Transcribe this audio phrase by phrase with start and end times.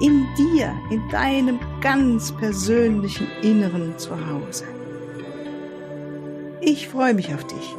[0.00, 4.64] In dir, in deinem ganz persönlichen Inneren Zuhause.
[6.60, 7.76] Ich freue mich auf dich.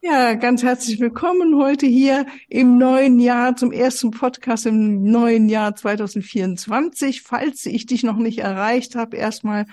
[0.00, 5.76] Ja, ganz herzlich willkommen heute hier im neuen Jahr zum ersten Podcast im neuen Jahr
[5.76, 7.20] 2024.
[7.20, 9.66] Falls ich dich noch nicht erreicht habe, erstmal,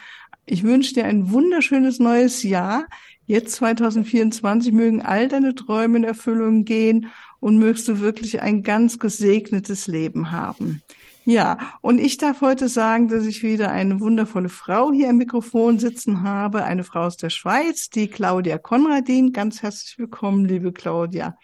[0.46, 2.86] ich wünsche dir ein wunderschönes neues Jahr.
[3.30, 8.98] Jetzt 2024 mögen all deine Träume in Erfüllung gehen und mögst du wirklich ein ganz
[8.98, 10.82] gesegnetes Leben haben.
[11.26, 15.78] Ja, und ich darf heute sagen, dass ich wieder eine wundervolle Frau hier am Mikrofon
[15.78, 19.32] sitzen habe, eine Frau aus der Schweiz, die Claudia Konradin.
[19.32, 21.38] Ganz herzlich willkommen, liebe Claudia.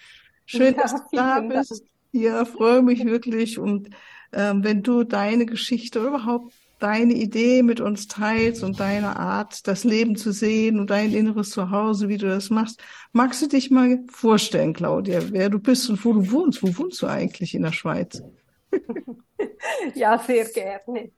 [0.47, 1.69] Schön, ja, dass du da bist.
[1.69, 1.81] Dank.
[2.13, 3.59] Ja, freue mich wirklich.
[3.59, 3.91] Und
[4.33, 9.83] ähm, wenn du deine Geschichte überhaupt deine Idee mit uns teilst und deine Art, das
[9.83, 13.99] Leben zu sehen und dein inneres Zuhause, wie du das machst, magst du dich mal
[14.09, 16.61] vorstellen, Claudia, wer du bist und wo du wohnst?
[16.63, 18.21] Wo wohnst du eigentlich in der Schweiz?
[19.95, 21.11] ja, sehr gerne.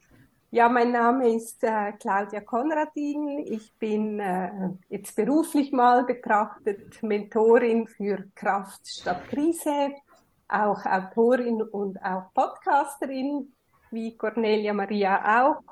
[0.49, 3.39] Ja, mein Name ist äh, Claudia Konradin.
[3.39, 9.91] Ich bin äh, jetzt beruflich mal betrachtet Mentorin für Kraft statt Krise,
[10.47, 13.51] auch Autorin und auch Podcasterin,
[13.91, 15.63] wie Cornelia Maria auch.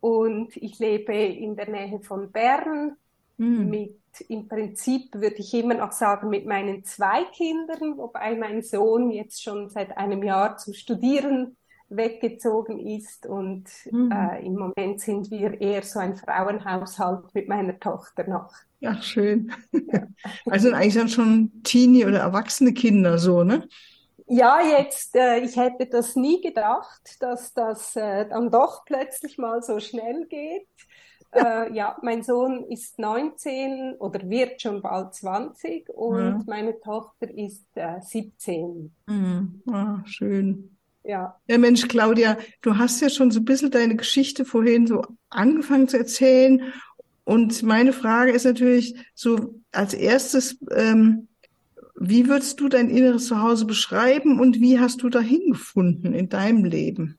[0.00, 2.96] Und ich lebe in der Nähe von Bern
[3.36, 3.70] mhm.
[3.70, 9.10] mit im Prinzip würde ich immer noch sagen, mit meinen zwei Kindern, wobei mein Sohn
[9.10, 11.56] jetzt schon seit einem Jahr zum Studieren
[11.88, 14.12] weggezogen ist und mhm.
[14.12, 18.52] äh, im Moment sind wir eher so ein Frauenhaushalt mit meiner Tochter noch.
[18.78, 19.52] Ja, schön.
[19.72, 20.06] Ja.
[20.46, 23.68] Also eigentlich dann schon Teenie oder erwachsene Kinder so, ne?
[24.32, 29.62] Ja, jetzt, äh, ich hätte das nie gedacht, dass das äh, dann doch plötzlich mal
[29.62, 30.66] so schnell geht.
[31.32, 36.42] Äh, ja, mein Sohn ist 19 oder wird schon bald 20 und ja.
[36.44, 38.92] meine Tochter ist äh, 17.
[39.06, 39.62] Mhm.
[39.70, 40.76] Ah, schön.
[41.04, 41.38] Ja.
[41.46, 45.86] Ja, Mensch, Claudia, du hast ja schon so ein bisschen deine Geschichte vorhin so angefangen
[45.86, 46.72] zu erzählen.
[47.22, 51.28] Und meine Frage ist natürlich so als erstes, ähm,
[52.02, 56.64] wie würdest du dein inneres Zuhause beschreiben und wie hast du dahin gefunden in deinem
[56.64, 57.18] Leben?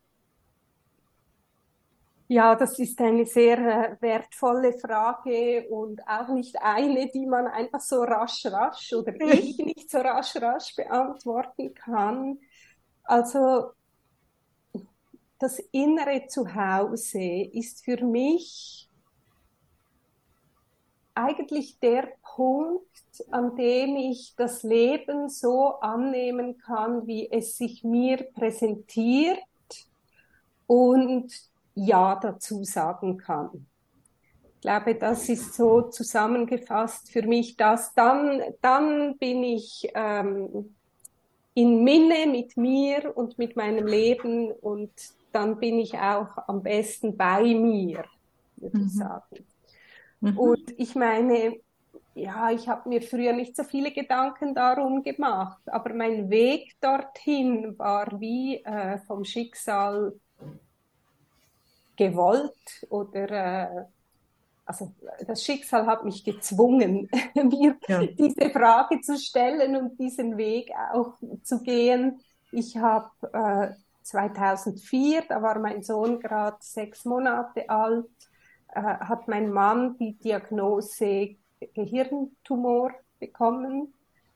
[2.27, 7.81] Ja, das ist eine sehr äh, wertvolle Frage und auch nicht eine, die man einfach
[7.81, 12.39] so rasch, rasch oder ich nicht so rasch, rasch beantworten kann.
[13.03, 13.73] Also
[15.37, 18.89] das innere Zuhause ist für mich
[21.31, 22.85] eigentlich der Punkt,
[23.29, 29.39] an dem ich das Leben so annehmen kann, wie es sich mir präsentiert
[30.67, 31.31] und
[31.75, 33.67] ja dazu sagen kann.
[34.55, 40.75] Ich glaube, das ist so zusammengefasst für mich, dass dann, dann bin ich ähm,
[41.55, 44.91] in Minne mit mir und mit meinem Leben und
[45.31, 48.05] dann bin ich auch am besten bei mir,
[48.57, 48.85] würde mhm.
[48.85, 49.45] ich sagen.
[50.21, 50.37] Mhm.
[50.37, 51.57] Und ich meine,
[52.13, 57.77] ja, ich habe mir früher nicht so viele Gedanken darum gemacht, aber mein Weg dorthin
[57.77, 60.13] war wie äh, vom Schicksal
[61.95, 63.85] gewollt oder äh,
[64.65, 64.93] also
[65.27, 68.05] das Schicksal hat mich gezwungen, mir ja.
[68.05, 72.21] diese Frage zu stellen und diesen Weg auch zu gehen.
[72.51, 78.09] Ich habe äh, 2004, da war mein Sohn gerade sechs Monate alt,
[78.73, 81.35] äh, hat mein Mann die Diagnose
[81.73, 83.93] Gehirntumor bekommen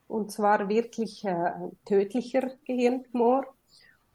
[0.08, 1.52] und zwar wirklich äh,
[1.84, 3.46] tödlicher Gehirntumor.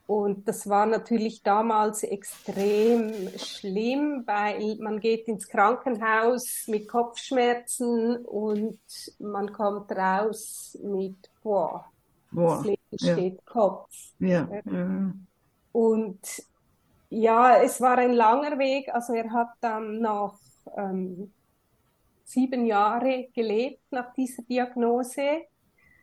[0.08, 8.80] Und das war natürlich damals extrem schlimm, weil man geht ins Krankenhaus mit Kopfschmerzen und
[9.20, 11.86] man kommt raus mit, boah,
[12.30, 13.14] boah das Leben ja.
[13.14, 13.90] steht Kopf.
[14.20, 14.50] Ja.
[15.72, 16.20] Und
[17.12, 18.90] ja, es war ein langer Weg.
[18.94, 20.40] Also er hat dann noch
[20.78, 21.34] ähm,
[22.24, 25.42] sieben Jahre gelebt nach dieser Diagnose.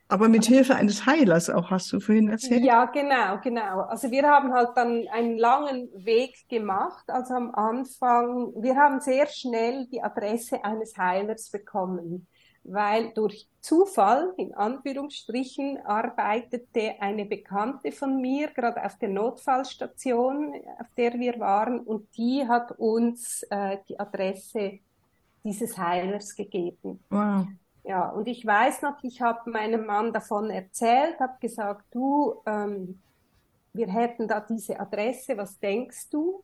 [0.07, 2.63] Aber mit Hilfe eines Heilers auch, hast du vorhin erzählt?
[2.63, 3.81] Ja, genau, genau.
[3.81, 7.09] Also wir haben halt dann einen langen Weg gemacht.
[7.09, 12.27] Also am Anfang, wir haben sehr schnell die Adresse eines Heilers bekommen,
[12.71, 20.87] weil durch Zufall, in Anführungsstrichen, arbeitete eine Bekannte von mir gerade auf der Notfallstation, auf
[20.95, 24.79] der wir waren, und die hat uns äh, die Adresse
[25.43, 27.03] dieses Heilers gegeben.
[27.09, 27.47] Wow.
[27.83, 33.01] Ja, und ich weiß noch, ich habe meinem Mann davon erzählt, habe gesagt, du, ähm,
[33.73, 36.43] wir hätten da diese Adresse, was denkst du?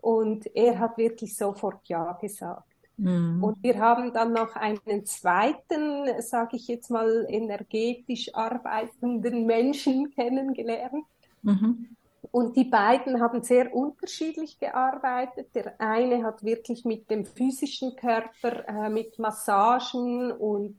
[0.00, 2.75] Und er hat wirklich sofort Ja gesagt.
[2.96, 3.42] Mhm.
[3.42, 11.04] Und wir haben dann noch einen zweiten, sage ich jetzt mal, energetisch arbeitenden Menschen kennengelernt.
[11.42, 11.96] Mhm.
[12.30, 15.54] Und die beiden haben sehr unterschiedlich gearbeitet.
[15.54, 20.76] Der eine hat wirklich mit dem physischen Körper, äh, mit Massagen und,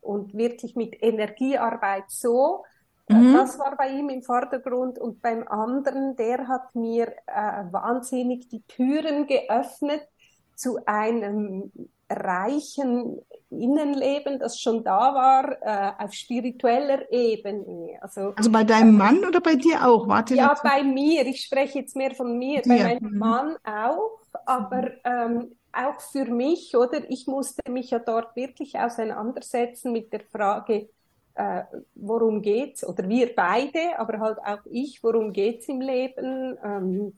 [0.00, 2.64] und wirklich mit Energiearbeit so.
[3.08, 3.32] Äh, mhm.
[3.34, 4.98] Das war bei ihm im Vordergrund.
[4.98, 10.08] Und beim anderen, der hat mir äh, wahnsinnig die Türen geöffnet
[10.58, 11.70] zu einem
[12.10, 13.20] reichen
[13.50, 17.98] Innenleben, das schon da war, äh, auf spiritueller Ebene.
[18.00, 20.08] Also, also bei deinem äh, Mann oder bei dir auch?
[20.08, 20.62] Warte ja, dazu?
[20.64, 21.26] bei mir.
[21.26, 22.62] Ich spreche jetzt mehr von mir.
[22.62, 22.68] Dir.
[22.70, 23.18] Bei meinem mhm.
[23.18, 27.08] Mann auch, aber ähm, auch für mich, oder?
[27.08, 30.88] Ich musste mich ja dort wirklich auseinandersetzen mit der Frage,
[31.34, 31.62] äh,
[31.94, 32.86] worum geht's?
[32.86, 36.58] Oder wir beide, aber halt auch ich, worum geht's im Leben?
[36.64, 37.12] Ähm,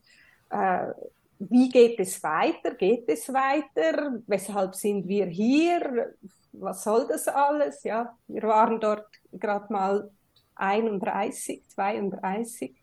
[0.50, 0.92] äh,
[1.40, 2.74] wie geht es weiter?
[2.74, 4.20] Geht es weiter?
[4.26, 6.14] Weshalb sind wir hier?
[6.52, 7.82] Was soll das alles?
[7.82, 10.10] Ja, wir waren dort gerade mal
[10.56, 12.74] 31, 32,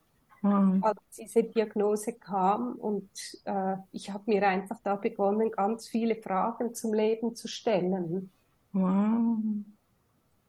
[0.42, 0.84] mhm.
[0.84, 3.10] als diese Diagnose kam und
[3.46, 8.32] äh, ich habe mir einfach da begonnen, ganz viele Fragen zum Leben zu stellen.
[8.74, 9.38] Wow.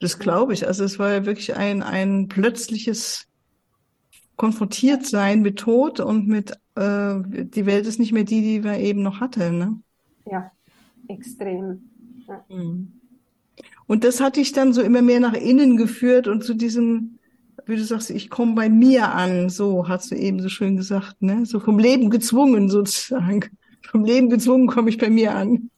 [0.01, 0.67] Das glaube ich.
[0.67, 3.27] Also es war ja wirklich ein, ein plötzliches
[4.37, 8.79] konfrontiert sein mit Tod und mit, äh, die Welt ist nicht mehr die, die wir
[8.79, 9.59] eben noch hatten.
[9.59, 9.81] Ne?
[10.31, 10.51] Ja,
[11.09, 11.83] extrem.
[12.27, 12.45] Ja.
[12.49, 12.93] Mhm.
[13.87, 17.19] Und das hat dich dann so immer mehr nach innen geführt und zu diesem,
[17.67, 21.21] wie du sagst, ich komme bei mir an, so hast du eben so schön gesagt,
[21.21, 21.47] ne?
[21.47, 23.45] So vom Leben gezwungen sozusagen.
[23.91, 25.71] Vom Leben gezwungen komme ich bei mir an.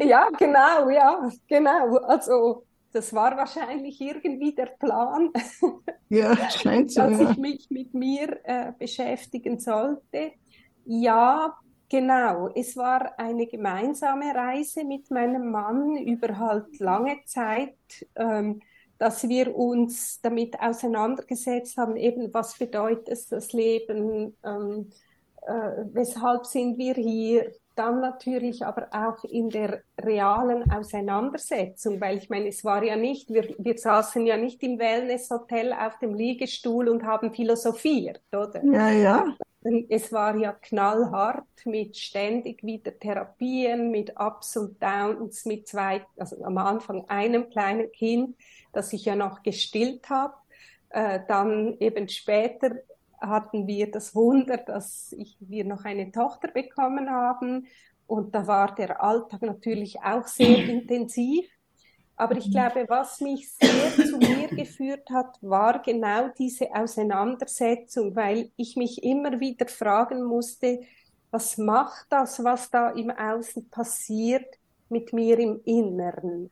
[0.00, 1.96] Ja, genau, ja, genau.
[2.06, 2.64] Also
[2.94, 5.30] das war wahrscheinlich irgendwie der Plan,
[6.08, 7.30] ja, scheint so, dass ja.
[7.32, 10.32] ich mich mit mir äh, beschäftigen sollte.
[10.84, 11.58] Ja,
[11.88, 12.48] genau.
[12.54, 17.76] Es war eine gemeinsame Reise mit meinem Mann über halt lange Zeit,
[18.14, 18.60] ähm,
[18.96, 24.90] dass wir uns damit auseinandergesetzt haben, eben was bedeutet das Leben, ähm,
[25.42, 32.30] äh, weshalb sind wir hier, dann natürlich aber auch in der realen Auseinandersetzung, weil ich
[32.30, 36.88] meine, es war ja nicht, wir, wir saßen ja nicht im Wellnesshotel auf dem Liegestuhl
[36.88, 38.64] und haben philosophiert, oder?
[38.64, 39.36] Ja, ja.
[39.88, 46.44] Es war ja knallhart mit ständig wieder Therapien, mit Ups und Downs, mit zwei, also
[46.44, 48.36] am Anfang einem kleinen Kind,
[48.72, 50.34] das ich ja noch gestillt habe,
[50.90, 52.72] äh, dann eben später
[53.20, 57.66] hatten wir das Wunder, dass ich, wir noch eine Tochter bekommen haben.
[58.06, 61.46] Und da war der Alltag natürlich auch sehr intensiv.
[62.16, 68.50] Aber ich glaube, was mich sehr zu mir geführt hat, war genau diese Auseinandersetzung, weil
[68.56, 70.80] ich mich immer wieder fragen musste,
[71.30, 74.46] was macht das, was da im Außen passiert,
[74.88, 76.50] mit mir im Inneren?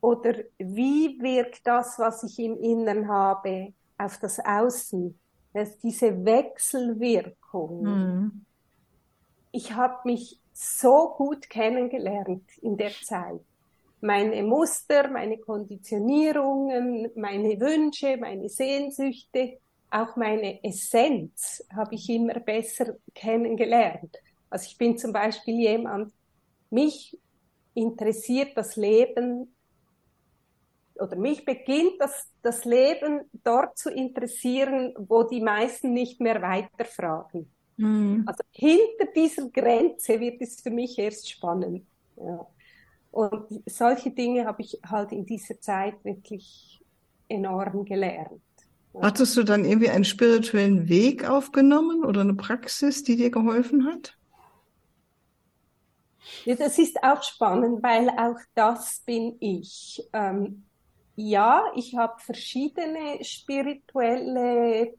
[0.00, 5.16] Oder wie wirkt das, was ich im Inneren habe, auf das Außen?
[5.52, 7.82] Dass diese Wechselwirkung.
[7.82, 8.44] Mhm.
[9.50, 13.40] Ich habe mich so gut kennengelernt in der Zeit.
[14.00, 19.58] Meine Muster, meine Konditionierungen, meine Wünsche, meine Sehnsüchte,
[19.90, 24.16] auch meine Essenz habe ich immer besser kennengelernt.
[24.48, 26.12] Also ich bin zum Beispiel jemand,
[26.70, 27.18] mich
[27.74, 29.54] interessiert das Leben
[30.96, 37.50] oder mich beginnt das, das Leben dort zu interessieren, wo die meisten nicht mehr weiterfragen.
[37.76, 38.24] Mhm.
[38.26, 41.84] Also hinter dieser Grenze wird es für mich erst spannend.
[42.16, 42.46] Ja.
[43.10, 46.82] Und solche Dinge habe ich halt in dieser Zeit wirklich
[47.28, 48.40] enorm gelernt.
[49.00, 54.16] Hattest du dann irgendwie einen spirituellen Weg aufgenommen oder eine Praxis, die dir geholfen hat?
[56.44, 60.02] Ja, das ist auch spannend, weil auch das bin ich.
[60.12, 60.64] Ähm,
[61.30, 64.94] ja, ich habe verschiedene spirituelle äh,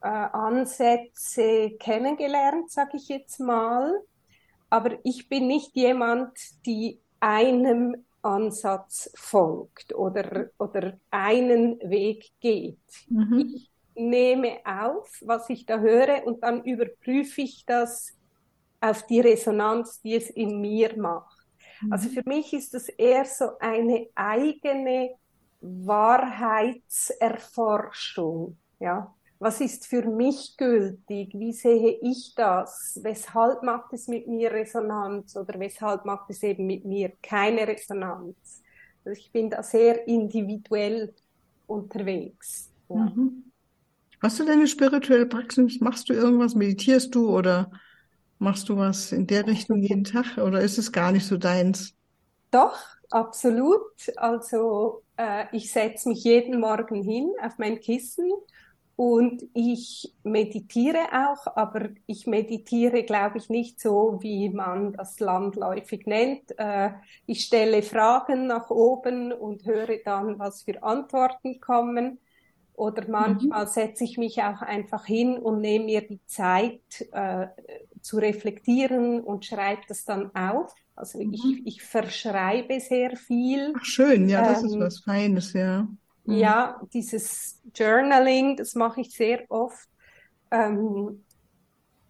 [0.00, 3.92] Ansätze kennengelernt, sage ich jetzt mal.
[4.68, 6.32] Aber ich bin nicht jemand,
[6.66, 12.78] die einem Ansatz folgt oder, oder einen Weg geht.
[13.08, 13.38] Mhm.
[13.54, 18.12] Ich nehme auf, was ich da höre und dann überprüfe ich das
[18.80, 21.46] auf die Resonanz, die es in mir macht.
[21.80, 21.92] Mhm.
[21.92, 25.14] Also für mich ist das eher so eine eigene
[25.66, 28.56] Wahrheitserforschung.
[28.78, 31.34] Ja, was ist für mich gültig?
[31.34, 32.98] Wie sehe ich das?
[33.02, 38.62] Weshalb macht es mit mir Resonanz oder weshalb macht es eben mit mir keine Resonanz?
[39.04, 41.14] Also ich bin da sehr individuell
[41.66, 42.72] unterwegs.
[42.88, 42.96] Ja.
[42.96, 43.52] Mhm.
[44.22, 45.80] Hast du deine spirituelle Praxis?
[45.80, 46.54] Machst du irgendwas?
[46.54, 47.70] Meditierst du oder
[48.38, 51.94] machst du was in der Richtung jeden Tag oder ist es gar nicht so deins?
[52.50, 52.78] Doch,
[53.10, 53.82] absolut.
[54.16, 58.30] Also äh, ich setze mich jeden Morgen hin auf mein Kissen
[58.96, 66.06] und ich meditiere auch, aber ich meditiere, glaube ich, nicht so, wie man das landläufig
[66.06, 66.58] nennt.
[66.58, 66.92] Äh,
[67.26, 72.20] ich stelle Fragen nach oben und höre dann, was für Antworten kommen.
[72.76, 73.10] Oder mhm.
[73.10, 73.70] manchmal mhm.
[73.70, 77.48] setze ich mich auch einfach hin und nehme mir die Zeit äh,
[78.02, 80.74] zu reflektieren und schreibe das dann auf.
[80.94, 81.32] Also mhm.
[81.32, 83.72] ich, ich verschreibe sehr viel.
[83.76, 85.88] Ach schön, ja, das ähm, ist was Feines, ja.
[86.24, 86.34] Mhm.
[86.34, 89.88] Ja, dieses Journaling, das mache ich sehr oft.
[90.50, 91.24] Ähm,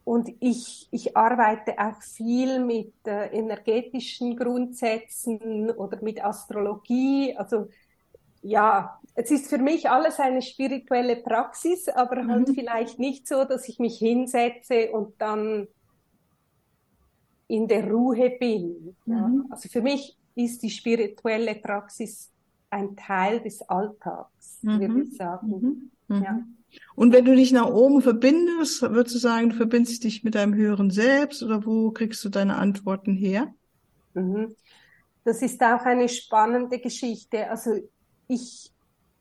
[0.02, 7.36] und ich, ich arbeite auch viel mit äh, energetischen Grundsätzen oder mit Astrologie.
[7.36, 7.68] Also
[8.46, 12.32] ja, es ist für mich alles eine spirituelle Praxis, aber halt mhm.
[12.32, 15.66] halt vielleicht nicht so, dass ich mich hinsetze und dann
[17.48, 18.96] in der Ruhe bin.
[19.04, 19.14] Mhm.
[19.14, 19.30] Ja.
[19.50, 22.30] Also für mich ist die spirituelle Praxis
[22.70, 24.80] ein Teil des Alltags, mhm.
[24.80, 25.90] würde ich sagen.
[26.08, 26.16] Mhm.
[26.16, 26.22] mhm.
[26.22, 26.40] Ja.
[26.94, 30.54] Und wenn du dich nach oben verbindest, würdest du sagen, du verbindest dich mit deinem
[30.54, 33.54] höheren Selbst oder wo kriegst du deine Antworten her?
[34.14, 34.54] Mhm.
[35.24, 37.48] Das ist auch eine spannende Geschichte.
[37.50, 37.80] Also
[38.28, 38.72] ich,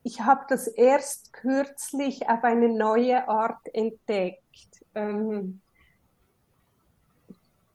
[0.03, 4.85] ich habe das erst kürzlich auf eine neue Art entdeckt.
[4.93, 5.61] Ähm,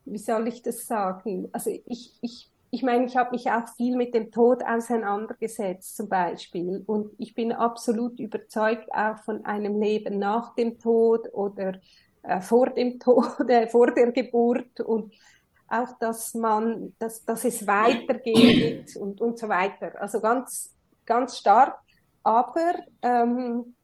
[0.04, 1.48] wie soll ich das sagen?
[1.52, 6.08] Also ich, ich ich meine, ich habe mich auch viel mit dem Tod auseinandergesetzt zum
[6.08, 6.84] Beispiel.
[6.86, 11.80] Und ich bin absolut überzeugt auch von einem Leben nach dem Tod oder
[12.22, 15.12] äh, vor dem Tod, äh, vor der Geburt und
[15.68, 20.00] auch, dass man, dass, dass es weitergeht und, und so weiter.
[20.00, 20.72] Also ganz,
[21.10, 21.76] ganz stark.
[22.22, 23.74] Aber ähm,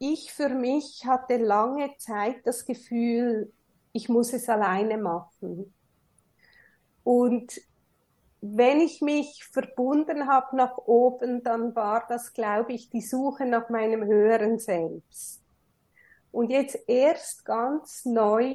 [0.00, 3.52] ich für mich hatte lange Zeit das Gefühl,
[3.92, 5.72] ich muss es alleine machen.
[7.04, 7.60] Und
[8.40, 13.70] wenn ich mich verbunden habe nach oben, dann war das, glaube ich, die Suche nach
[13.70, 15.42] meinem höheren Selbst.
[16.32, 18.52] Und jetzt erst ganz neu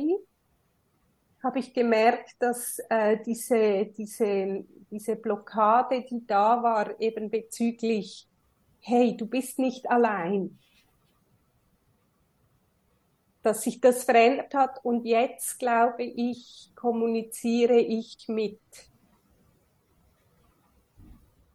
[1.43, 8.27] habe ich gemerkt, dass äh, diese, diese, diese Blockade, die da war, eben bezüglich,
[8.81, 10.58] hey, du bist nicht allein,
[13.41, 18.60] dass sich das verändert hat und jetzt, glaube ich, kommuniziere ich mit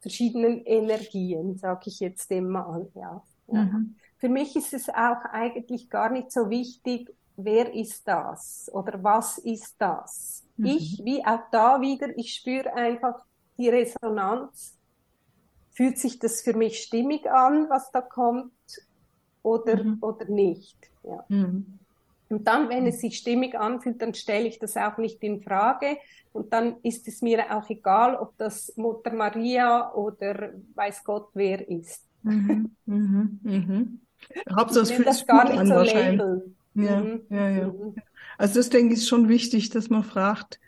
[0.00, 2.91] verschiedenen Energien, sage ich jetzt mal.
[2.95, 3.23] Ja.
[3.49, 3.97] Mhm.
[4.17, 9.38] Für mich ist es auch eigentlich gar nicht so wichtig, wer ist das oder was
[9.38, 10.45] ist das.
[10.57, 10.67] Mhm.
[10.67, 13.21] Ich, wie auch da wieder, ich spüre einfach
[13.59, 14.76] die Resonanz.
[15.73, 18.53] Fühlt sich das für mich stimmig an, was da kommt
[19.43, 19.99] oder, mhm.
[20.00, 20.76] oder nicht?
[21.03, 21.25] Ja.
[21.29, 21.79] Mhm.
[22.29, 25.99] Und dann, wenn es sich stimmig anfühlt, dann stelle ich das auch nicht in Frage.
[26.33, 31.69] Und dann ist es mir auch egal, ob das Mutter Maria oder weiß Gott wer
[31.69, 32.03] ist.
[32.23, 34.00] Mhm, mhm, mhm.
[34.57, 36.43] Hauptsache, es fühlt sich gar nicht an, so wahrscheinlich.
[36.75, 37.23] Ja, mhm.
[37.31, 37.66] ja, ja.
[37.69, 37.95] Mhm.
[38.38, 40.61] Also das denke ich ist schon wichtig, dass man fragt,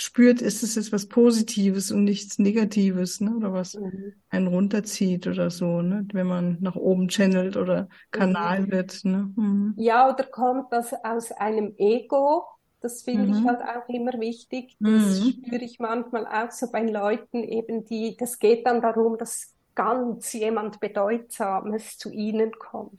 [0.00, 3.34] spürt, ist es jetzt was Positives und nichts Negatives, ne?
[3.36, 4.12] Oder was mhm.
[4.28, 6.06] einen runterzieht oder so, ne?
[6.12, 8.70] Wenn man nach oben channelt oder Kanal mhm.
[8.72, 9.32] wird, ne?
[9.36, 9.74] Mhm.
[9.76, 12.44] Ja, oder kommt das aus einem Ego?
[12.80, 13.48] Das finde ich mhm.
[13.48, 14.76] halt auch immer wichtig.
[14.78, 15.30] Das mhm.
[15.30, 20.32] spüre ich manchmal auch so bei Leuten eben, die, das geht dann darum, dass ganz
[20.32, 22.98] jemand Bedeutsames zu ihnen kommt.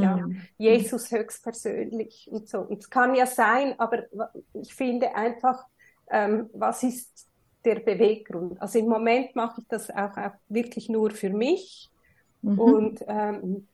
[0.00, 0.40] Ja, mhm.
[0.58, 2.60] Jesus höchstpersönlich und so.
[2.60, 4.04] Und es kann ja sein, aber
[4.54, 5.64] ich finde einfach,
[6.10, 7.28] ähm, was ist
[7.64, 8.60] der Beweggrund?
[8.60, 11.90] Also im Moment mache ich das auch, auch wirklich nur für mich
[12.42, 12.58] mhm.
[12.58, 13.68] und ähm,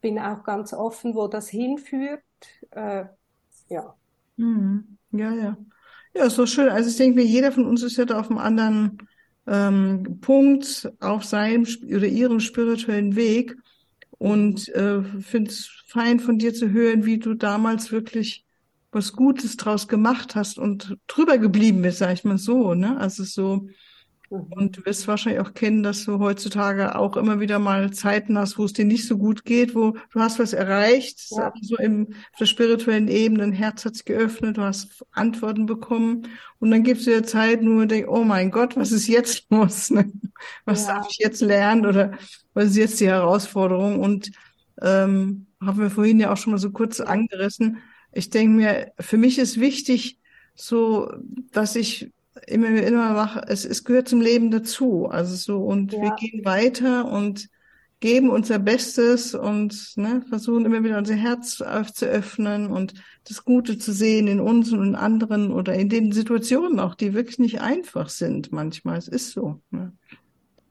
[0.00, 2.22] bin auch ganz offen, wo das hinführt.
[2.70, 3.04] Äh,
[3.68, 3.94] ja.
[4.36, 4.98] Mhm.
[5.12, 5.56] Ja, ja.
[6.14, 6.68] Ja, so schön.
[6.68, 8.98] Also ich denke, jeder von uns ist ja da auf einem anderen
[9.46, 13.56] ähm, Punkt auf seinem oder ihrem spirituellen Weg
[14.18, 18.44] und äh, finde es fein von dir zu hören, wie du damals wirklich
[18.90, 22.98] was Gutes draus gemacht hast und drüber geblieben bist, sag ich mal so, ne?
[22.98, 23.68] Also so.
[24.30, 28.58] Und du wirst wahrscheinlich auch kennen, dass du heutzutage auch immer wieder mal Zeiten hast,
[28.58, 31.50] wo es dir nicht so gut geht, wo du hast was erreicht, ja.
[31.62, 36.28] so im, auf der spirituellen Ebene, ein Herz hat sich geöffnet, du hast Antworten bekommen
[36.58, 39.46] und dann gibst du dir Zeiten, wo du denkst, oh mein Gott, was ist jetzt
[39.50, 39.90] los?
[39.90, 40.12] Ne?
[40.66, 40.96] Was ja.
[40.96, 42.12] darf ich jetzt lernen oder
[42.52, 43.98] was ist jetzt die Herausforderung?
[43.98, 44.30] Und
[44.82, 47.78] ähm, haben wir vorhin ja auch schon mal so kurz angerissen.
[48.12, 50.18] Ich denke mir, für mich ist wichtig,
[50.54, 51.10] so,
[51.52, 52.10] dass ich
[52.46, 55.06] immer, immer mache, es, es gehört zum Leben dazu.
[55.06, 56.02] Also so, und ja.
[56.02, 57.48] wir gehen weiter und
[58.00, 62.94] geben unser Bestes und ne, versuchen immer wieder unser Herz zu öffnen und
[63.26, 67.14] das Gute zu sehen in uns und in anderen oder in den Situationen auch, die
[67.14, 68.98] wirklich nicht einfach sind manchmal.
[68.98, 69.60] Es ist so.
[69.70, 69.92] Ne?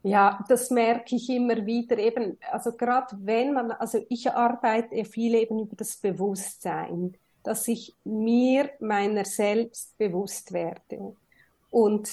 [0.03, 5.35] Ja, das merke ich immer wieder eben, also gerade wenn man, also ich arbeite viel
[5.35, 11.15] eben über das Bewusstsein, dass ich mir meiner selbst bewusst werde.
[11.69, 12.09] Und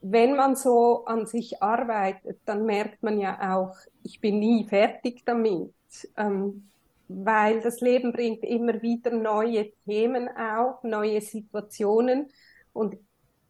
[0.00, 5.24] wenn man so an sich arbeitet, dann merkt man ja auch, ich bin nie fertig
[5.24, 5.72] damit,
[6.16, 6.70] ähm,
[7.08, 12.30] weil das Leben bringt immer wieder neue Themen auf, neue Situationen.
[12.72, 12.96] Und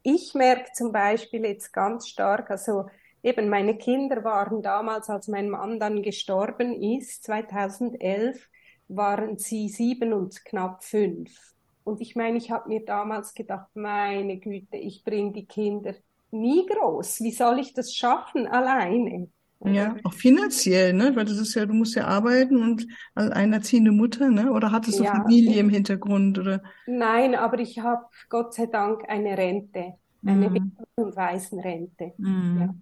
[0.03, 2.87] ich merke zum Beispiel jetzt ganz stark, also
[3.23, 8.49] eben meine Kinder waren damals, als mein Mann dann gestorben ist, 2011,
[8.89, 11.56] waren sie sieben und knapp fünf.
[11.87, 15.95] Und ich meine, ich habe mir damals gedacht, meine Güte, ich bringe die Kinder
[16.33, 17.21] nie groß.
[17.21, 19.29] Wie soll ich das schaffen alleine?
[19.65, 21.15] Ja, auch finanziell, ne?
[21.15, 24.51] Weil das ist ja, du musst ja arbeiten und als alleinerziehende Mutter, ne?
[24.51, 25.13] Oder hattest du ja.
[25.13, 26.61] Familie im Hintergrund oder?
[26.89, 29.95] Nein, aber ich habe Gott sei Dank eine Rente,
[30.27, 30.73] eine mhm.
[30.97, 32.15] und Waisenrente.
[32.19, 32.59] Mhm.
[32.61, 32.75] Ja.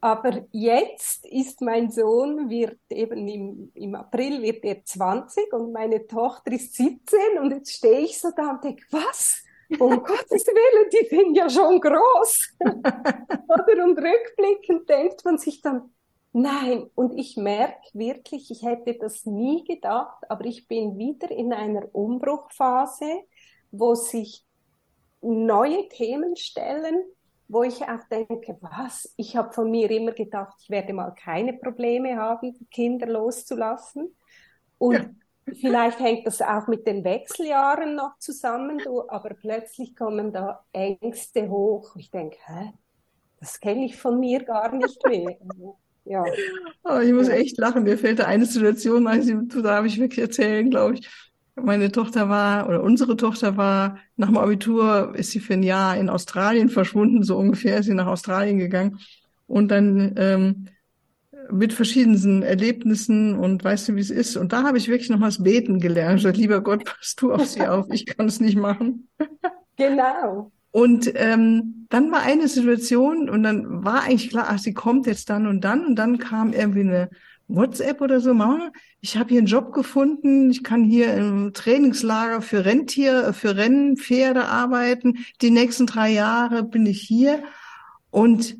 [0.00, 6.06] Aber jetzt ist mein Sohn, wird eben im, im April wird er 20 und meine
[6.06, 9.42] Tochter ist 17 und jetzt stehe ich so da und denke, was?
[9.78, 12.54] Um Gottes Willen, die sind ja schon groß.
[12.60, 15.92] Oder und rückblickend denkt man sich dann,
[16.32, 21.52] nein, und ich merke wirklich, ich hätte das nie gedacht, aber ich bin wieder in
[21.52, 23.24] einer Umbruchphase,
[23.72, 24.44] wo sich
[25.20, 27.02] neue Themen stellen,
[27.48, 31.54] wo ich auch denke, was, ich habe von mir immer gedacht, ich werde mal keine
[31.54, 34.14] Probleme haben, Kinder loszulassen.
[34.76, 35.10] Und ja.
[35.54, 41.48] vielleicht hängt das auch mit den Wechseljahren noch zusammen, du, aber plötzlich kommen da Ängste
[41.48, 41.96] hoch.
[41.96, 42.72] Ich denke, hä,
[43.40, 45.36] das kenne ich von mir gar nicht mehr.
[46.04, 46.24] Ja.
[46.84, 47.82] Oh, ich muss echt lachen.
[47.82, 51.27] Mir fällt da eine Situation ein, da habe ich wirklich erzählen, glaube ich
[51.62, 55.96] meine Tochter war oder unsere Tochter war nach dem Abitur ist sie für ein Jahr
[55.96, 58.98] in Australien verschwunden, so ungefähr ist sie nach Australien gegangen
[59.46, 60.68] und dann ähm,
[61.50, 64.36] mit verschiedensten Erlebnissen und weißt du, wie es ist.
[64.36, 66.18] Und da habe ich wirklich nochmals beten gelernt.
[66.18, 69.08] Ich sag, lieber Gott, pass du auf sie auf, ich kann es nicht machen.
[69.76, 70.52] Genau.
[70.70, 75.30] Und ähm, dann war eine Situation und dann war eigentlich klar, ach, sie kommt jetzt
[75.30, 77.10] dann und dann und dann kam irgendwie eine
[77.48, 82.42] WhatsApp oder so, Mama, ich habe hier einen Job gefunden, ich kann hier im Trainingslager
[82.42, 85.24] für Rentier, für Rennpferde arbeiten.
[85.40, 87.42] Die nächsten drei Jahre bin ich hier
[88.10, 88.56] und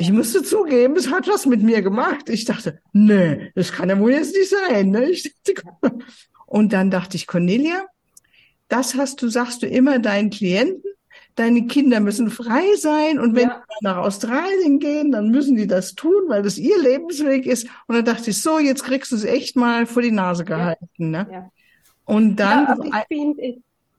[0.00, 2.28] ich musste zugeben, es hat was mit mir gemacht.
[2.28, 4.90] Ich dachte, nee, das kann ja wohl jetzt nicht sein.
[4.90, 5.12] Ne?
[6.46, 7.84] Und dann dachte ich, Cornelia,
[8.68, 10.87] das hast du, sagst du immer deinen Klienten,
[11.38, 13.62] deine Kinder müssen frei sein und wenn ja.
[13.80, 17.68] die nach Australien gehen, dann müssen die das tun, weil das ihr Lebensweg ist.
[17.86, 20.88] Und dann dachte ich, so, jetzt kriegst du es echt mal vor die Nase gehalten.
[20.98, 21.06] Ja.
[21.06, 21.26] Ne?
[21.30, 21.50] Ja.
[22.04, 23.38] Und dann, ja, das, find,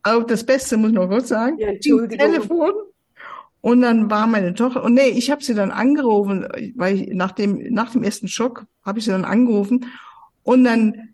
[0.04, 2.74] auch das Beste muss ich noch kurz sagen, ja, Telefon.
[3.62, 7.34] Und dann war meine Tochter, und nee, ich habe sie dann angerufen, weil ich nach
[7.34, 9.86] dem, nach dem ersten Schock habe ich sie dann angerufen.
[10.44, 11.14] Und dann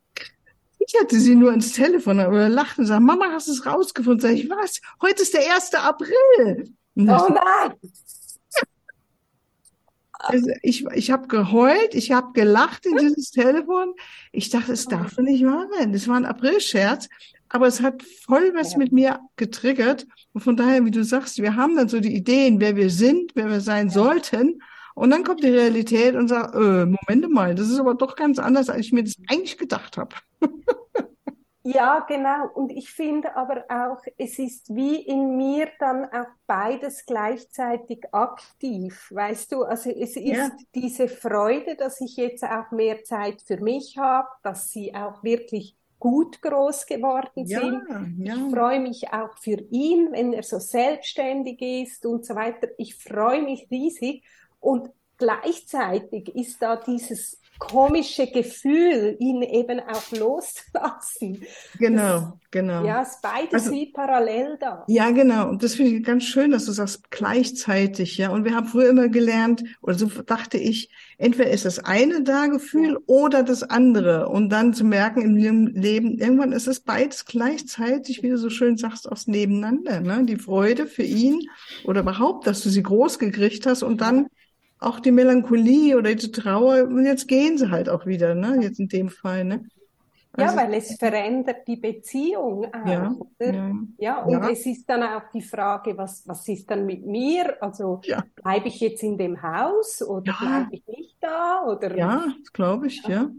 [0.88, 4.20] ich hatte sie nur ins Telefon oder lachte und sagte, Mama, hast du es rausgefunden?
[4.20, 4.82] Sag ich, was?
[5.02, 5.74] Heute ist der 1.
[5.74, 6.74] April.
[6.96, 7.74] Oh nein!
[10.28, 13.94] Also ich ich habe geheult, ich habe gelacht in dieses Telefon.
[14.32, 15.94] Ich dachte, es darf doch nicht wahr sein.
[15.94, 17.10] Das war ein Aprilscherz,
[17.50, 18.80] aber es hat voll was ja.
[18.80, 20.08] mit mir getriggert.
[20.34, 23.34] Und von daher, wie du sagst, wir haben dann so die Ideen, wer wir sind,
[23.36, 23.94] wer wir sein ja.
[23.94, 24.62] sollten.
[24.96, 28.40] Und dann kommt die Realität und sagt, äh, Moment mal, das ist aber doch ganz
[28.40, 30.16] anders, als ich mir das eigentlich gedacht habe.
[31.64, 32.48] ja, genau.
[32.54, 39.12] Und ich finde aber auch, es ist wie in mir dann auch beides gleichzeitig aktiv.
[39.12, 40.50] Weißt du, also es ist ja.
[40.74, 45.76] diese Freude, dass ich jetzt auch mehr Zeit für mich habe, dass sie auch wirklich
[46.00, 47.84] gut groß geworden ja, sind.
[48.20, 48.36] Ja.
[48.36, 52.70] Ich freue mich auch für ihn, wenn er so selbstständig ist und so weiter.
[52.78, 54.24] Ich freue mich riesig.
[54.66, 61.46] Und gleichzeitig ist da dieses komische Gefühl, ihn eben auch loszulassen.
[61.78, 62.84] Genau, das, genau.
[62.84, 64.84] Ja, es ist beides also, wie parallel da.
[64.88, 65.50] Ja, genau.
[65.50, 68.30] Und das finde ich ganz schön, dass du sagst, gleichzeitig, ja.
[68.30, 72.48] Und wir haben früher immer gelernt, oder so dachte ich, entweder ist das eine da
[72.48, 72.98] Gefühl ja.
[73.06, 74.28] oder das andere.
[74.28, 78.76] Und dann zu merken im Leben, irgendwann ist es beides gleichzeitig, wie du so schön
[78.76, 80.26] sagst, aus nebeneinander, ne?
[80.26, 81.40] Die Freude für ihn
[81.86, 84.28] oder überhaupt, dass du sie groß gekriegt hast und dann
[84.80, 88.60] auch die Melancholie oder die Trauer, und jetzt gehen sie halt auch wieder, ne?
[88.62, 89.66] Jetzt in dem Fall, ne?
[90.38, 92.86] Also, ja, weil es verändert die Beziehung auch.
[92.86, 93.72] Ja, ja.
[93.98, 94.50] ja und ja.
[94.50, 97.56] es ist dann auch die Frage, was, was ist dann mit mir?
[97.62, 98.22] Also ja.
[98.36, 101.64] bleibe ich jetzt in dem Haus oder bleibe ich nicht da?
[101.66, 101.96] Oder?
[101.98, 103.30] Ja, glaube ich, ja.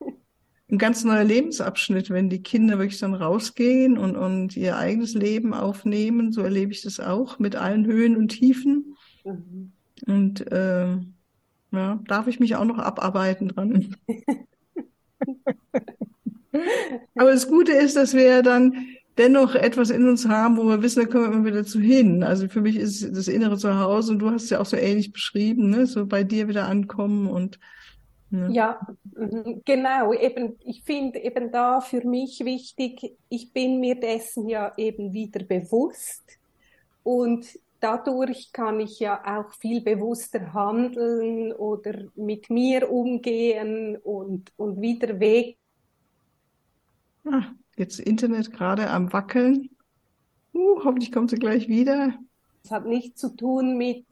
[0.70, 5.54] Ein ganz neuer Lebensabschnitt, wenn die Kinder wirklich dann rausgehen und, und ihr eigenes Leben
[5.54, 6.32] aufnehmen.
[6.32, 8.96] So erlebe ich das auch mit allen Höhen und Tiefen.
[9.24, 9.73] Mhm.
[10.06, 10.96] Und äh,
[11.72, 13.96] ja, darf ich mich auch noch abarbeiten dran.
[17.16, 18.86] Aber das Gute ist, dass wir dann
[19.18, 22.22] dennoch etwas in uns haben, wo wir wissen, da können wir immer wieder zu hin.
[22.22, 25.12] Also für mich ist das innere Zuhause und du hast es ja auch so ähnlich
[25.12, 25.86] beschrieben, ne?
[25.86, 27.58] so bei dir wieder ankommen und
[28.30, 28.48] ne?
[28.52, 28.80] ja,
[29.16, 30.12] mhm, genau.
[30.12, 35.44] Eben, ich finde eben da für mich wichtig, ich bin mir dessen ja eben wieder
[35.44, 36.38] bewusst
[37.04, 37.46] und
[37.84, 45.20] dadurch kann ich ja auch viel bewusster handeln oder mit mir umgehen und, und wieder
[45.20, 45.58] Weg.
[47.26, 47.42] Ah,
[47.76, 49.68] jetzt Internet gerade am Wackeln.
[50.54, 52.14] Uh, hoffentlich kommt sie gleich wieder.
[52.62, 54.06] Das hat nichts zu tun mit.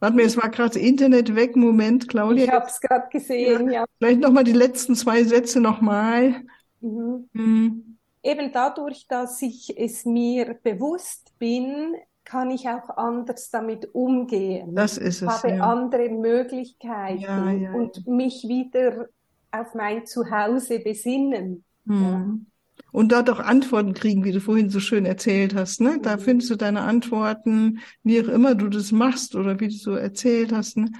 [0.00, 1.54] Warte mal, es war gerade Internet weg.
[1.54, 2.44] Moment, Claudia.
[2.44, 3.72] Ich habe es gerade gesehen, ja.
[3.72, 3.84] ja.
[3.98, 6.42] Vielleicht nochmal die letzten zwei Sätze nochmal.
[6.80, 7.28] Mhm.
[7.34, 7.98] Mhm.
[8.22, 11.94] Eben dadurch, dass ich es mir bewusst bin,
[12.32, 14.74] kann ich auch anders damit umgehen.
[14.74, 15.28] Das ist es.
[15.28, 15.70] Habe ja.
[15.70, 19.08] andere Möglichkeiten ja, ja, und mich wieder
[19.50, 21.62] auf mein Zuhause besinnen.
[21.84, 22.46] Mhm.
[22.90, 25.82] Und dort auch Antworten kriegen, wie du vorhin so schön erzählt hast.
[25.82, 25.98] Ne?
[26.00, 26.20] Da mhm.
[26.20, 30.52] findest du deine Antworten, wie auch immer du das machst oder wie du so erzählt
[30.52, 30.78] hast.
[30.78, 30.90] Ne?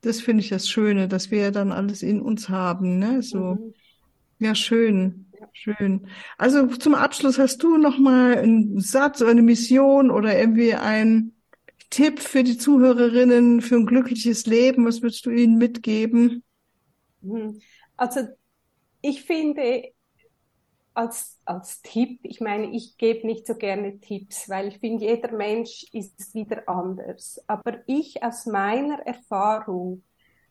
[0.00, 2.98] Das finde ich das Schöne, dass wir dann alles in uns haben.
[2.98, 3.20] Ne?
[3.20, 3.74] So, mhm.
[4.38, 5.26] ja, schön.
[5.52, 6.08] Schön.
[6.36, 11.34] Also zum Abschluss hast du noch mal einen Satz oder eine Mission oder irgendwie einen
[11.90, 14.84] Tipp für die Zuhörerinnen für ein glückliches Leben?
[14.86, 16.42] Was würdest du ihnen mitgeben?
[17.20, 17.60] Mhm.
[17.96, 18.20] Also
[19.00, 19.92] ich finde
[20.94, 25.32] als, als Tipp, ich meine, ich gebe nicht so gerne Tipps, weil ich finde, jeder
[25.32, 27.40] Mensch ist wieder anders.
[27.46, 30.02] Aber ich aus meiner Erfahrung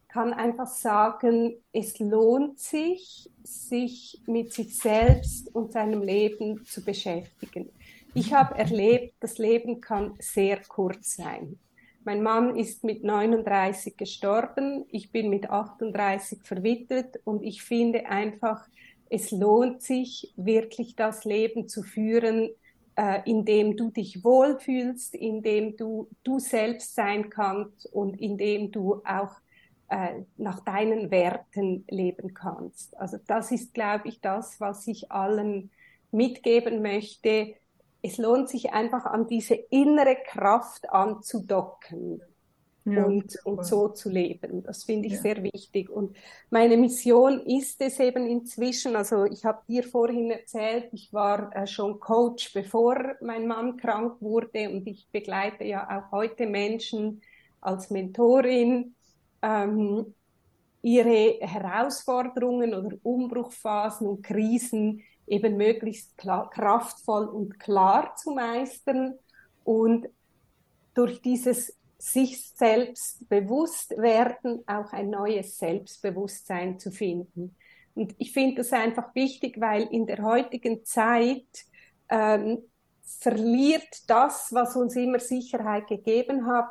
[0.08, 7.70] kann einfach sagen, es lohnt sich, sich mit sich selbst und seinem Leben zu beschäftigen.
[8.14, 11.60] Ich habe erlebt, das Leben kann sehr kurz sein.
[12.04, 18.66] Mein Mann ist mit 39 gestorben, ich bin mit 38 verwitwet und ich finde einfach,
[19.10, 22.50] es lohnt sich wirklich das Leben zu führen,
[22.96, 28.38] äh, in dem du dich wohlfühlst, in dem du du selbst sein kannst und in
[28.38, 29.36] dem du auch
[29.90, 32.98] äh, nach deinen Werten leben kannst.
[32.98, 35.72] Also das ist, glaube ich, das, was ich allen
[36.12, 37.56] mitgeben möchte.
[38.02, 42.22] Es lohnt sich einfach an diese innere Kraft anzudocken.
[42.84, 44.64] Ja, und, und so zu leben.
[44.64, 45.20] Das finde ich ja.
[45.20, 45.90] sehr wichtig.
[45.90, 46.16] Und
[46.50, 51.68] meine Mission ist es eben inzwischen, also ich habe dir vorhin erzählt, ich war äh,
[51.68, 57.22] schon Coach, bevor mein Mann krank wurde und ich begleite ja auch heute Menschen
[57.60, 58.96] als Mentorin
[59.42, 60.14] ähm,
[60.82, 69.16] ihre Herausforderungen oder Umbruchphasen und Krisen eben möglichst klar, kraftvoll und klar zu meistern
[69.64, 70.08] und
[70.94, 77.56] durch dieses sich selbst bewusst werden, auch ein neues Selbstbewusstsein zu finden.
[77.96, 81.48] Und ich finde das einfach wichtig, weil in der heutigen Zeit
[82.10, 82.60] ähm,
[83.04, 86.70] verliert das, was uns immer Sicherheit gegeben hat,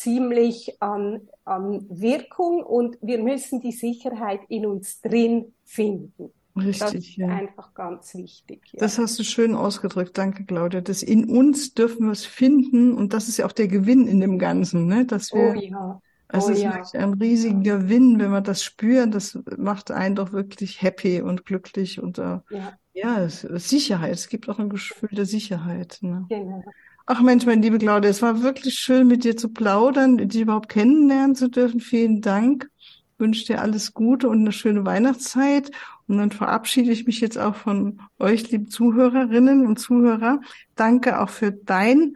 [0.00, 6.30] ziemlich an, an Wirkung und wir müssen die Sicherheit in uns drin finden.
[6.56, 7.28] Richtig, das ist ja.
[7.28, 8.62] einfach ganz wichtig.
[8.72, 8.80] Ja.
[8.80, 10.16] Das hast du schön ausgedrückt.
[10.16, 10.80] Danke, Claudia.
[10.80, 14.20] Das in uns dürfen wir es finden und das ist ja auch der Gewinn in
[14.20, 15.04] dem Ganzen, ne?
[15.04, 16.00] Dass wir, oh ja.
[16.32, 16.82] Es oh, ist ja.
[16.94, 19.10] ein riesiger Gewinn, wenn wir das spüren.
[19.10, 24.12] Das macht einen doch wirklich happy und glücklich und uh, ja, ja Sicherheit.
[24.12, 25.98] Es gibt auch ein Gefühl der Sicherheit.
[26.02, 26.26] Ne?
[26.28, 26.62] Genau.
[27.06, 30.68] Ach Mensch, meine liebe Claudia, es war wirklich schön, mit dir zu plaudern, dich überhaupt
[30.68, 31.80] kennenlernen zu dürfen.
[31.80, 32.70] Vielen Dank.
[32.78, 35.70] Ich wünsche dir alles Gute und eine schöne Weihnachtszeit.
[36.06, 40.40] Und dann verabschiede ich mich jetzt auch von euch, liebe Zuhörerinnen und Zuhörer.
[40.74, 42.14] Danke auch für dein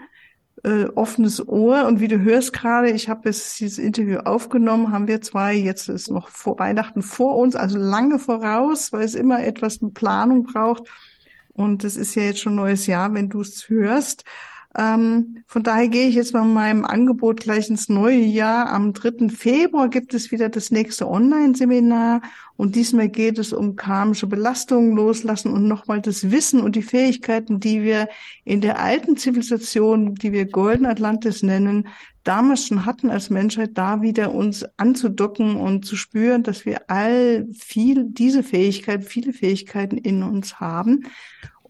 [0.63, 1.87] äh, offenes Ohr.
[1.87, 5.89] Und wie du hörst gerade, ich habe jetzt dieses Interview aufgenommen, haben wir zwei, jetzt
[5.89, 10.45] ist noch vor Weihnachten vor uns, also lange voraus, weil es immer etwas eine Planung
[10.45, 10.89] braucht.
[11.53, 14.25] Und es ist ja jetzt schon neues Jahr, wenn du es hörst.
[14.77, 18.71] Ähm, von daher gehe ich jetzt mal meinem Angebot gleich ins neue Jahr.
[18.73, 19.29] Am 3.
[19.29, 22.23] Februar gibt es wieder das nächste Online-Seminar
[22.57, 27.61] und diesmal geht es um karmische Belastungen loslassen und nochmal das Wissen und die Fähigkeiten,
[27.61, 28.09] die wir
[28.45, 31.87] in der alten Zivilisation, die wir Golden Atlantis nennen,
[32.25, 37.47] damals schon hatten als Menschheit, da wieder uns anzudocken und zu spüren, dass wir all
[37.53, 41.05] viel diese Fähigkeit, viele Fähigkeiten in uns haben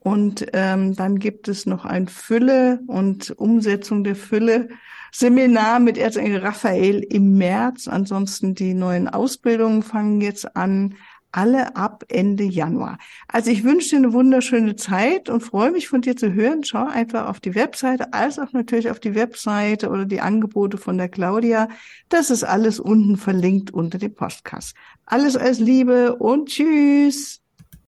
[0.04, 4.68] und ähm, dann gibt es noch ein Fülle und Umsetzung der Fülle
[5.12, 7.88] Seminar mit Erzengel Raphael im März.
[7.88, 10.96] Ansonsten die neuen Ausbildungen fangen jetzt an,
[11.32, 12.98] alle ab Ende Januar.
[13.28, 16.64] Also ich wünsche dir eine wunderschöne Zeit und freue mich von dir zu hören.
[16.64, 20.98] Schau einfach auf die Webseite, als auch natürlich auf die Webseite oder die Angebote von
[20.98, 21.68] der Claudia.
[22.10, 24.76] Das ist alles unten verlinkt unter dem Podcast.
[25.06, 27.43] Alles als Liebe und tschüss.